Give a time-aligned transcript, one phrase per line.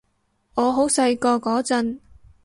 [0.55, 1.99] 我好細個嗰陣